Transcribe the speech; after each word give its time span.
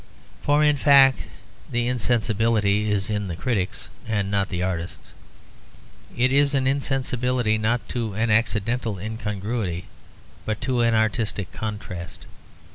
For 0.41 0.63
in 0.63 0.77
fact 0.77 1.19
the 1.69 1.87
insensibility 1.87 2.91
is 2.91 3.07
in 3.11 3.27
the 3.27 3.35
critics 3.35 3.87
and 4.07 4.31
not 4.31 4.49
the 4.49 4.63
artists. 4.63 5.11
It 6.17 6.31
is 6.31 6.55
an 6.55 6.65
insensibility 6.65 7.59
not 7.59 7.87
to 7.89 8.15
an 8.15 8.31
accidental 8.31 8.97
incongruity 8.97 9.83
but 10.43 10.59
to 10.61 10.81
an 10.81 10.95
artistic 10.95 11.51
contrast. 11.51 12.25